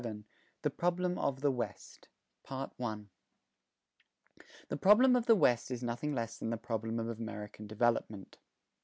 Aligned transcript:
VII 0.01 0.23
THE 0.63 0.71
PROBLEM 0.71 1.19
OF 1.19 1.41
THE 1.41 1.51
WEST[205:1] 1.51 3.05
The 4.69 4.77
problem 4.77 5.15
of 5.15 5.27
the 5.27 5.35
West 5.35 5.69
is 5.69 5.83
nothing 5.83 6.11
less 6.15 6.39
than 6.39 6.49
the 6.49 6.57
problem 6.57 6.97
of 6.99 7.07
American 7.07 7.67
development. 7.67 8.39